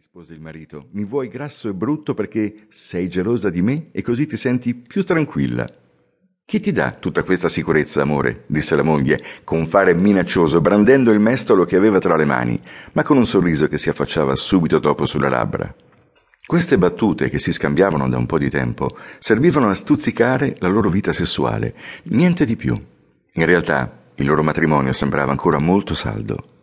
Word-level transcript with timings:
rispose 0.00 0.32
il 0.32 0.40
marito, 0.40 0.86
mi 0.92 1.04
vuoi 1.04 1.28
grasso 1.28 1.68
e 1.68 1.74
brutto 1.74 2.14
perché 2.14 2.64
sei 2.68 3.06
gelosa 3.06 3.50
di 3.50 3.60
me 3.60 3.88
e 3.92 4.00
così 4.00 4.26
ti 4.26 4.38
senti 4.38 4.74
più 4.74 5.04
tranquilla. 5.04 5.70
Chi 6.42 6.58
ti 6.58 6.72
dà 6.72 6.92
tutta 6.92 7.22
questa 7.22 7.50
sicurezza, 7.50 8.00
amore? 8.00 8.44
disse 8.46 8.74
la 8.76 8.82
moglie, 8.82 9.20
con 9.44 9.66
fare 9.66 9.92
minaccioso, 9.92 10.62
brandendo 10.62 11.12
il 11.12 11.20
mestolo 11.20 11.66
che 11.66 11.76
aveva 11.76 11.98
tra 11.98 12.16
le 12.16 12.24
mani, 12.24 12.58
ma 12.92 13.02
con 13.02 13.18
un 13.18 13.26
sorriso 13.26 13.68
che 13.68 13.76
si 13.76 13.90
affacciava 13.90 14.34
subito 14.36 14.78
dopo 14.78 15.04
sulle 15.04 15.28
labbra. 15.28 15.74
Queste 16.46 16.78
battute, 16.78 17.28
che 17.28 17.38
si 17.38 17.52
scambiavano 17.52 18.08
da 18.08 18.16
un 18.16 18.24
po' 18.24 18.38
di 18.38 18.48
tempo, 18.48 18.96
servivano 19.18 19.68
a 19.68 19.74
stuzzicare 19.74 20.56
la 20.60 20.68
loro 20.68 20.88
vita 20.88 21.12
sessuale, 21.12 21.74
niente 22.04 22.46
di 22.46 22.56
più. 22.56 22.74
In 23.34 23.44
realtà, 23.44 24.12
il 24.14 24.24
loro 24.24 24.42
matrimonio 24.42 24.94
sembrava 24.94 25.30
ancora 25.30 25.58
molto 25.58 25.92
saldo. 25.92 26.59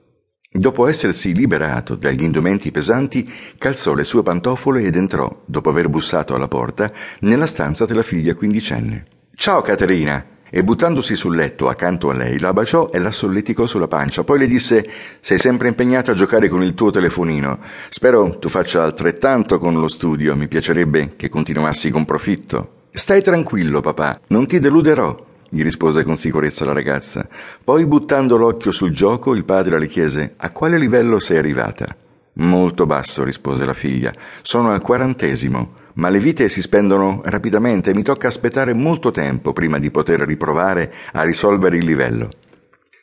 Dopo 0.57 0.87
essersi 0.87 1.35
liberato 1.35 1.93
dagli 1.93 2.23
indumenti 2.23 2.71
pesanti, 2.71 3.31
calzò 3.59 3.93
le 3.93 4.03
sue 4.03 4.23
pantofole 4.23 4.81
ed 4.81 4.95
entrò, 4.95 5.43
dopo 5.45 5.69
aver 5.69 5.87
bussato 5.87 6.33
alla 6.33 6.47
porta, 6.47 6.91
nella 7.19 7.45
stanza 7.45 7.85
della 7.85 8.01
figlia 8.01 8.33
quindicenne. 8.33 9.05
Ciao 9.35 9.61
Caterina! 9.61 10.25
E 10.49 10.63
buttandosi 10.63 11.15
sul 11.15 11.35
letto 11.35 11.67
accanto 11.69 12.09
a 12.09 12.13
lei, 12.13 12.39
la 12.39 12.53
baciò 12.53 12.89
e 12.91 12.97
la 12.97 13.11
solleticò 13.11 13.67
sulla 13.67 13.87
pancia. 13.87 14.23
Poi 14.23 14.39
le 14.39 14.47
disse: 14.47 14.83
Sei 15.19 15.37
sempre 15.37 15.67
impegnata 15.67 16.13
a 16.13 16.15
giocare 16.15 16.47
con 16.47 16.63
il 16.63 16.73
tuo 16.73 16.89
telefonino. 16.89 17.59
Spero 17.89 18.39
tu 18.39 18.49
faccia 18.49 18.81
altrettanto 18.81 19.59
con 19.59 19.79
lo 19.79 19.87
studio. 19.87 20.35
Mi 20.35 20.47
piacerebbe 20.47 21.15
che 21.17 21.29
continuassi 21.29 21.91
con 21.91 22.05
profitto. 22.05 22.85
Stai 22.91 23.21
tranquillo, 23.21 23.81
papà, 23.81 24.21
non 24.29 24.47
ti 24.47 24.57
deluderò 24.57 25.25
gli 25.49 25.63
rispose 25.63 26.03
con 26.03 26.17
sicurezza 26.17 26.65
la 26.65 26.73
ragazza. 26.73 27.27
Poi, 27.63 27.85
buttando 27.85 28.37
l'occhio 28.37 28.71
sul 28.71 28.91
gioco, 28.91 29.33
il 29.33 29.45
padre 29.45 29.79
le 29.79 29.87
chiese 29.87 30.33
a 30.37 30.51
quale 30.51 30.77
livello 30.77 31.19
sei 31.19 31.37
arrivata. 31.37 31.95
Molto 32.39 32.85
basso, 32.85 33.23
rispose 33.23 33.65
la 33.65 33.73
figlia. 33.73 34.13
Sono 34.41 34.71
al 34.71 34.81
quarantesimo, 34.81 35.73
ma 35.95 36.09
le 36.09 36.19
vite 36.19 36.49
si 36.49 36.61
spendono 36.61 37.21
rapidamente 37.25 37.91
e 37.91 37.95
mi 37.95 38.03
tocca 38.03 38.27
aspettare 38.27 38.73
molto 38.73 39.09
tempo 39.09 39.53
prima 39.53 39.79
di 39.79 39.89
poter 39.89 40.21
riprovare 40.21 40.93
a 41.13 41.23
risolvere 41.23 41.77
il 41.77 41.85
livello. 41.85 42.29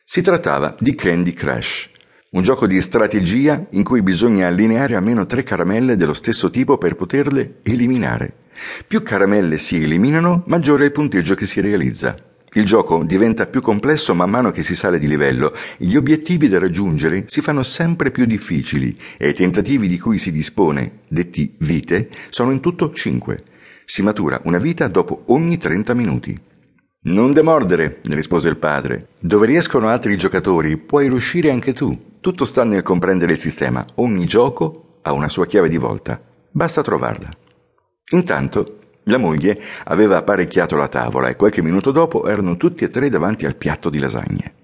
Si 0.05 0.23
trattava 0.23 0.77
di 0.79 0.95
Candy 0.95 1.33
Crush, 1.33 1.91
un 2.31 2.43
gioco 2.43 2.67
di 2.67 2.81
strategia 2.81 3.67
in 3.71 3.83
cui 3.83 4.03
bisogna 4.03 4.47
allineare 4.47 4.95
almeno 4.95 5.27
tre 5.27 5.43
caramelle 5.43 5.97
dello 5.97 6.15
stesso 6.15 6.51
tipo 6.51 6.79
per 6.79 6.95
poterle 6.95 7.57
eliminare. 7.63 8.33
Più 8.87 9.03
caramelle 9.03 9.59
si 9.59 9.83
eliminano, 9.83 10.45
maggiore 10.47 10.83
è 10.83 10.87
il 10.87 10.93
punteggio 10.93 11.35
che 11.35 11.47
si 11.47 11.61
realizza. 11.61 12.15
Il 12.57 12.65
gioco 12.65 13.03
diventa 13.03 13.47
più 13.47 13.61
complesso 13.61 14.15
man 14.15 14.31
mano 14.31 14.53
che 14.53 14.63
si 14.63 14.77
sale 14.77 15.01
di 15.01 15.09
livello, 15.09 15.53
gli 15.77 15.97
obiettivi 15.97 16.49
da 16.49 16.61
raggiungere 16.61 17.25
si 17.27 17.41
fanno 17.41 17.65
sempre 17.65 18.13
più 18.13 18.27
difficili 18.27 18.97
e 19.19 19.31
i 19.31 19.35
tentativi 19.35 19.89
di 19.89 19.99
cui 19.99 20.19
si 20.19 20.31
dispone, 20.31 21.01
detti 21.09 21.57
vite, 21.59 22.09
sono 22.29 22.53
in 22.53 22.61
tutto 22.61 22.93
cinque. 22.93 23.43
Si 23.85 24.03
matura 24.03 24.41
una 24.45 24.59
vita 24.59 24.87
dopo 24.87 25.25
ogni 25.27 25.59
30 25.59 25.95
minuti. 25.95 26.41
Non 27.07 27.33
demordere, 27.33 28.01
rispose 28.05 28.49
il 28.49 28.57
padre. 28.57 29.09
Dove 29.19 29.47
riescono 29.47 29.89
altri 29.89 30.17
giocatori 30.17 30.77
puoi 30.77 31.09
riuscire 31.09 31.51
anche 31.51 31.73
tu. 31.73 32.13
Tutto 32.21 32.45
sta 32.45 32.63
nel 32.63 32.83
comprendere 32.83 33.33
il 33.33 33.41
sistema. 33.41 33.85
Ogni 33.97 34.27
gioco 34.27 35.01
ha 35.03 35.13
una 35.13 35.29
sua 35.29 35.47
chiave 35.47 35.69
di 35.69 35.77
volta. 35.77 36.23
Basta 36.53 36.83
trovarla. 36.83 37.29
Intanto 38.13 38.79
la 39.05 39.19
moglie 39.19 39.61
aveva 39.85 40.17
apparecchiato 40.17 40.77
la 40.77 40.89
tavola 40.89 41.29
e 41.29 41.37
qualche 41.37 41.63
minuto 41.63 41.91
dopo 41.91 42.27
erano 42.27 42.57
tutti 42.57 42.85
e 42.85 42.91
tre 42.91 43.09
davanti 43.09 43.47
al 43.47 43.57
piatto 43.57 43.91
di 43.91 43.99
lasagne. 43.99 44.55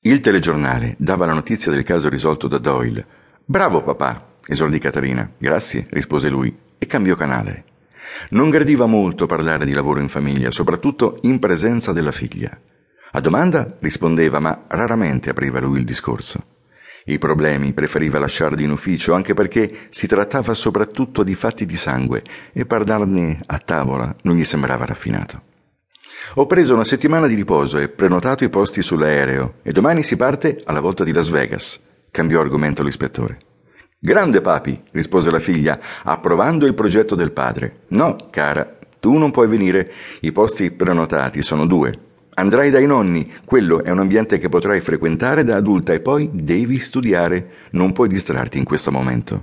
Il 0.00 0.20
telegiornale 0.20 0.94
dava 0.98 1.26
la 1.26 1.32
notizia 1.32 1.70
del 1.70 1.84
caso 1.84 2.08
risolto 2.08 2.48
da 2.48 2.58
Doyle. 2.58 3.06
Bravo 3.44 3.82
papà, 3.82 4.36
esordì 4.46 4.78
Caterina. 4.78 5.30
Grazie, 5.38 5.86
rispose 5.90 6.28
lui, 6.28 6.56
e 6.78 6.86
cambiò 6.86 7.14
canale. 7.14 7.64
Non 8.30 8.50
gradiva 8.50 8.86
molto 8.86 9.26
parlare 9.26 9.64
di 9.64 9.72
lavoro 9.72 10.00
in 10.00 10.08
famiglia, 10.08 10.50
soprattutto 10.50 11.18
in 11.22 11.38
presenza 11.38 11.92
della 11.92 12.12
figlia. 12.12 12.56
A 13.12 13.20
domanda 13.20 13.76
rispondeva, 13.80 14.40
ma 14.40 14.64
raramente 14.68 15.30
apriva 15.30 15.60
lui 15.60 15.78
il 15.78 15.84
discorso. 15.84 16.51
I 17.04 17.18
problemi 17.18 17.72
preferiva 17.72 18.18
lasciarli 18.18 18.62
in 18.62 18.70
ufficio 18.70 19.12
anche 19.12 19.34
perché 19.34 19.88
si 19.90 20.06
trattava 20.06 20.54
soprattutto 20.54 21.22
di 21.22 21.34
fatti 21.34 21.66
di 21.66 21.76
sangue 21.76 22.22
e 22.52 22.64
parlarne 22.64 23.40
a 23.46 23.58
tavola 23.58 24.14
non 24.22 24.36
gli 24.36 24.44
sembrava 24.44 24.84
raffinato. 24.84 25.42
Ho 26.34 26.46
preso 26.46 26.74
una 26.74 26.84
settimana 26.84 27.26
di 27.26 27.34
riposo 27.34 27.78
e 27.78 27.88
prenotato 27.88 28.44
i 28.44 28.48
posti 28.48 28.82
sull'aereo 28.82 29.54
e 29.62 29.72
domani 29.72 30.02
si 30.02 30.16
parte 30.16 30.60
alla 30.64 30.80
volta 30.80 31.02
di 31.02 31.12
Las 31.12 31.28
Vegas, 31.28 31.82
cambiò 32.10 32.40
argomento 32.40 32.84
l'ispettore. 32.84 33.38
Grande 33.98 34.40
papi, 34.40 34.80
rispose 34.92 35.30
la 35.30 35.40
figlia, 35.40 35.78
approvando 36.04 36.66
il 36.66 36.74
progetto 36.74 37.14
del 37.14 37.32
padre. 37.32 37.82
No, 37.88 38.16
cara, 38.30 38.78
tu 39.00 39.16
non 39.16 39.32
puoi 39.32 39.48
venire, 39.48 39.92
i 40.20 40.32
posti 40.32 40.70
prenotati 40.70 41.42
sono 41.42 41.66
due, 41.66 42.11
Andrai 42.34 42.70
dai 42.70 42.86
nonni, 42.86 43.30
quello 43.44 43.84
è 43.84 43.90
un 43.90 43.98
ambiente 43.98 44.38
che 44.38 44.48
potrai 44.48 44.80
frequentare 44.80 45.44
da 45.44 45.56
adulta 45.56 45.92
e 45.92 46.00
poi 46.00 46.30
devi 46.32 46.78
studiare, 46.78 47.68
non 47.72 47.92
puoi 47.92 48.08
distrarti 48.08 48.56
in 48.56 48.64
questo 48.64 48.90
momento. 48.90 49.42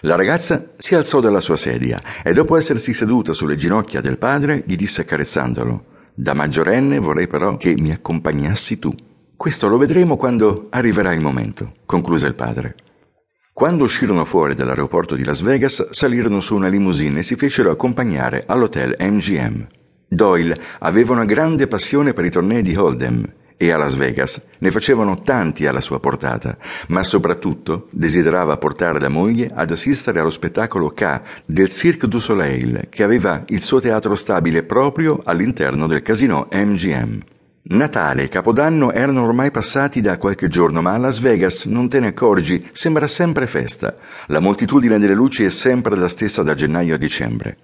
La 0.00 0.14
ragazza 0.14 0.72
si 0.76 0.94
alzò 0.94 1.20
dalla 1.20 1.40
sua 1.40 1.56
sedia 1.56 1.98
e 2.22 2.34
dopo 2.34 2.56
essersi 2.56 2.92
seduta 2.92 3.32
sulle 3.32 3.56
ginocchia 3.56 4.02
del 4.02 4.18
padre 4.18 4.64
gli 4.66 4.76
disse 4.76 5.00
accarezzandolo 5.00 5.84
Da 6.14 6.34
maggiorenne 6.34 6.98
vorrei 6.98 7.26
però 7.26 7.56
che 7.56 7.74
mi 7.78 7.90
accompagnassi 7.90 8.78
tu. 8.78 8.94
Questo 9.34 9.66
lo 9.68 9.78
vedremo 9.78 10.16
quando 10.16 10.66
arriverà 10.70 11.12
il 11.14 11.22
momento, 11.22 11.76
concluse 11.86 12.26
il 12.26 12.34
padre. 12.34 12.74
Quando 13.54 13.84
uscirono 13.84 14.26
fuori 14.26 14.54
dall'aeroporto 14.54 15.14
di 15.14 15.24
Las 15.24 15.40
Vegas, 15.40 15.88
salirono 15.90 16.40
su 16.40 16.54
una 16.54 16.68
limousine 16.68 17.20
e 17.20 17.22
si 17.22 17.36
fecero 17.36 17.70
accompagnare 17.70 18.44
all'hotel 18.46 18.94
MGM. 18.98 19.66
Doyle 20.08 20.58
aveva 20.80 21.12
una 21.12 21.24
grande 21.24 21.66
passione 21.66 22.12
per 22.12 22.24
i 22.24 22.30
tornei 22.30 22.62
di 22.62 22.76
Hold'em 22.76 23.24
e 23.56 23.70
a 23.70 23.76
Las 23.76 23.94
Vegas 23.94 24.40
ne 24.58 24.70
facevano 24.70 25.14
tanti 25.22 25.66
alla 25.66 25.80
sua 25.80 26.00
portata, 26.00 26.56
ma 26.88 27.02
soprattutto 27.02 27.88
desiderava 27.90 28.56
portare 28.56 29.00
la 29.00 29.08
moglie 29.08 29.50
ad 29.54 29.70
assistere 29.70 30.20
allo 30.20 30.30
spettacolo 30.30 30.90
K 30.90 31.20
del 31.44 31.68
Cirque 31.68 32.08
du 32.08 32.18
Soleil, 32.18 32.88
che 32.90 33.02
aveva 33.02 33.42
il 33.46 33.62
suo 33.62 33.80
teatro 33.80 34.14
stabile 34.14 34.64
proprio 34.64 35.20
all'interno 35.24 35.86
del 35.86 36.02
casino 36.02 36.48
MGM. 36.50 37.20
Natale 37.66 38.24
e 38.24 38.28
Capodanno 38.28 38.92
erano 38.92 39.24
ormai 39.24 39.50
passati 39.50 40.02
da 40.02 40.18
qualche 40.18 40.48
giorno, 40.48 40.82
ma 40.82 40.92
a 40.92 40.98
Las 40.98 41.18
Vegas 41.18 41.64
non 41.64 41.88
te 41.88 41.98
ne 41.98 42.08
accorgi, 42.08 42.68
sembra 42.72 43.06
sempre 43.06 43.46
festa. 43.46 43.94
La 44.26 44.40
moltitudine 44.40 44.98
delle 44.98 45.14
luci 45.14 45.44
è 45.44 45.48
sempre 45.48 45.96
la 45.96 46.08
stessa 46.08 46.42
da 46.42 46.52
gennaio 46.52 46.96
a 46.96 46.98
dicembre. 46.98 47.56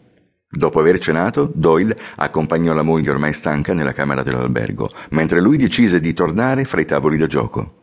Dopo 0.53 0.81
aver 0.81 0.99
cenato, 0.99 1.49
Doyle 1.55 1.97
accompagnò 2.17 2.73
la 2.73 2.83
moglie 2.83 3.11
ormai 3.11 3.33
stanca 3.33 3.73
nella 3.73 3.93
camera 3.93 4.25
dell'albergo, 4.25 4.91
mentre 5.11 5.41
lui 5.41 5.57
decise 5.57 6.01
di 6.01 6.13
tornare 6.13 6.65
fra 6.65 6.81
i 6.81 6.85
tavoli 6.85 7.17
da 7.17 7.29
gioco. 7.29 7.75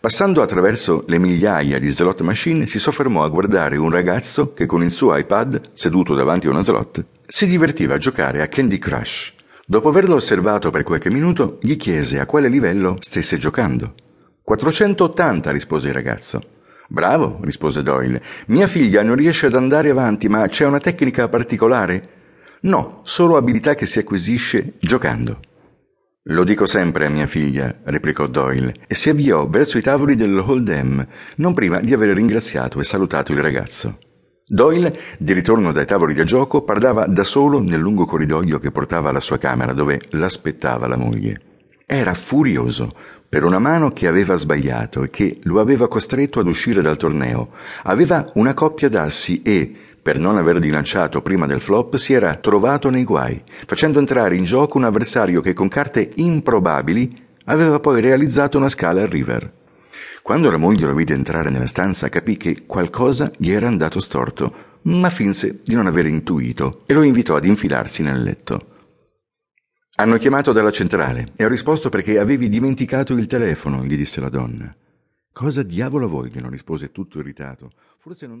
Passando 0.00 0.42
attraverso 0.42 1.04
le 1.06 1.18
migliaia 1.18 1.78
di 1.78 1.88
slot 1.90 2.22
machine, 2.22 2.66
si 2.66 2.80
soffermò 2.80 3.22
a 3.22 3.28
guardare 3.28 3.76
un 3.76 3.88
ragazzo 3.88 4.52
che 4.52 4.66
con 4.66 4.82
il 4.82 4.90
suo 4.90 5.16
iPad, 5.16 5.70
seduto 5.74 6.14
davanti 6.14 6.48
a 6.48 6.50
una 6.50 6.64
slot, 6.64 7.04
si 7.24 7.46
divertiva 7.46 7.94
a 7.94 7.98
giocare 7.98 8.42
a 8.42 8.48
Candy 8.48 8.78
Crush. 8.78 9.34
Dopo 9.64 9.88
averlo 9.88 10.16
osservato 10.16 10.70
per 10.70 10.82
qualche 10.82 11.08
minuto, 11.08 11.58
gli 11.62 11.76
chiese 11.76 12.18
a 12.18 12.26
quale 12.26 12.48
livello 12.48 12.96
stesse 12.98 13.38
giocando. 13.38 13.94
480, 14.42 15.52
rispose 15.52 15.86
il 15.86 15.94
ragazzo. 15.94 16.51
Bravo, 16.92 17.38
rispose 17.40 17.82
Doyle. 17.82 18.22
Mia 18.48 18.66
figlia 18.66 19.02
non 19.02 19.16
riesce 19.16 19.46
ad 19.46 19.54
andare 19.54 19.88
avanti, 19.88 20.28
ma 20.28 20.46
c'è 20.46 20.66
una 20.66 20.78
tecnica 20.78 21.26
particolare? 21.26 22.08
No, 22.64 23.00
solo 23.04 23.38
abilità 23.38 23.74
che 23.74 23.86
si 23.86 23.98
acquisisce 23.98 24.74
giocando. 24.78 25.40
Lo 26.24 26.44
dico 26.44 26.66
sempre 26.66 27.06
a 27.06 27.08
mia 27.08 27.26
figlia, 27.26 27.76
replicò 27.84 28.26
Doyle, 28.26 28.74
e 28.86 28.94
si 28.94 29.08
avviò 29.08 29.48
verso 29.48 29.78
i 29.78 29.80
tavoli 29.80 30.16
del 30.16 30.36
Hold'em, 30.38 31.06
non 31.36 31.54
prima 31.54 31.80
di 31.80 31.94
aver 31.94 32.10
ringraziato 32.10 32.78
e 32.78 32.84
salutato 32.84 33.32
il 33.32 33.40
ragazzo. 33.40 33.96
Doyle, 34.46 34.94
di 35.16 35.32
ritorno 35.32 35.72
dai 35.72 35.86
tavoli 35.86 36.12
da 36.12 36.24
gioco, 36.24 36.60
parlava 36.60 37.06
da 37.06 37.24
solo 37.24 37.58
nel 37.58 37.80
lungo 37.80 38.04
corridoio 38.04 38.58
che 38.58 38.70
portava 38.70 39.08
alla 39.08 39.20
sua 39.20 39.38
camera, 39.38 39.72
dove 39.72 39.98
l'aspettava 40.10 40.86
la 40.86 40.96
moglie. 40.96 41.51
Era 41.94 42.14
furioso, 42.14 42.90
per 43.28 43.44
una 43.44 43.58
mano 43.58 43.92
che 43.92 44.06
aveva 44.06 44.36
sbagliato 44.36 45.02
e 45.02 45.10
che 45.10 45.40
lo 45.42 45.60
aveva 45.60 45.88
costretto 45.88 46.40
ad 46.40 46.46
uscire 46.46 46.80
dal 46.80 46.96
torneo. 46.96 47.50
Aveva 47.82 48.30
una 48.36 48.54
coppia 48.54 48.88
d'assi 48.88 49.42
e, 49.42 49.70
per 50.00 50.18
non 50.18 50.38
aver 50.38 50.56
rilanciato 50.56 51.20
prima 51.20 51.44
del 51.44 51.60
flop, 51.60 51.96
si 51.96 52.14
era 52.14 52.34
trovato 52.36 52.88
nei 52.88 53.04
guai, 53.04 53.42
facendo 53.66 53.98
entrare 53.98 54.36
in 54.36 54.44
gioco 54.44 54.78
un 54.78 54.84
avversario 54.84 55.42
che 55.42 55.52
con 55.52 55.68
carte 55.68 56.12
improbabili 56.14 57.24
aveva 57.44 57.78
poi 57.78 58.00
realizzato 58.00 58.56
una 58.56 58.70
scala 58.70 59.02
al 59.02 59.08
river. 59.08 59.52
Quando 60.22 60.50
la 60.50 60.56
moglie 60.56 60.86
lo 60.86 60.94
vide 60.94 61.12
entrare 61.12 61.50
nella 61.50 61.66
stanza 61.66 62.08
capì 62.08 62.38
che 62.38 62.62
qualcosa 62.64 63.30
gli 63.36 63.50
era 63.50 63.66
andato 63.66 64.00
storto, 64.00 64.54
ma 64.84 65.10
finse 65.10 65.60
di 65.62 65.74
non 65.74 65.86
aver 65.86 66.06
intuito 66.06 66.84
e 66.86 66.94
lo 66.94 67.02
invitò 67.02 67.36
ad 67.36 67.44
infilarsi 67.44 68.02
nel 68.02 68.22
letto. 68.22 68.71
Hanno 69.96 70.16
chiamato 70.16 70.52
dalla 70.52 70.70
centrale 70.70 71.26
e 71.36 71.44
ho 71.44 71.48
risposto 71.48 71.90
perché 71.90 72.18
avevi 72.18 72.48
dimenticato 72.48 73.12
il 73.12 73.26
telefono, 73.26 73.84
gli 73.84 73.94
disse 73.94 74.22
la 74.22 74.30
donna. 74.30 74.74
Cosa 75.30 75.62
diavolo 75.62 76.08
vogliono? 76.08 76.48
rispose 76.48 76.92
tutto 76.92 77.18
irritato. 77.18 77.70
Forse 77.98 78.26
non 78.26 78.40